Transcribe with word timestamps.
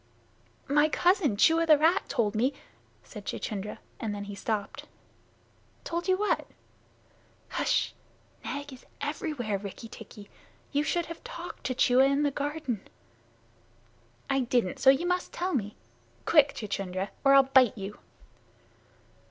"My 0.67 0.89
cousin 0.89 1.37
Chua, 1.37 1.67
the 1.67 1.77
rat, 1.77 2.09
told 2.09 2.33
me" 2.33 2.55
said 3.03 3.23
Chuchundra, 3.23 3.77
and 3.99 4.15
then 4.15 4.23
he 4.23 4.33
stopped. 4.33 4.87
"Told 5.83 6.07
you 6.07 6.17
what?" 6.17 6.47
"H'sh! 7.51 7.91
Nag 8.43 8.73
is 8.73 8.87
everywhere, 8.99 9.59
Rikki 9.59 9.87
tikki. 9.87 10.27
You 10.71 10.81
should 10.81 11.05
have 11.05 11.23
talked 11.23 11.65
to 11.65 11.75
Chua 11.75 12.05
in 12.09 12.23
the 12.23 12.31
garden." 12.31 12.81
"I 14.27 14.39
didn't 14.39 14.79
so 14.79 14.89
you 14.89 15.05
must 15.05 15.31
tell 15.33 15.53
me. 15.53 15.75
Quick, 16.25 16.55
Chuchundra, 16.55 17.09
or 17.23 17.35
I'll 17.35 17.43
bite 17.53 17.77
you!" 17.77 17.99